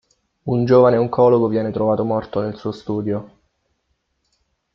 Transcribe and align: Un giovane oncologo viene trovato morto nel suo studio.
Un 0.45 0.65
giovane 0.65 0.97
oncologo 0.97 1.47
viene 1.47 1.69
trovato 1.69 2.03
morto 2.03 2.41
nel 2.41 2.55
suo 2.55 2.71
studio. 2.71 3.37